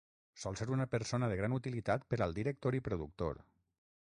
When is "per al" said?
2.15-2.37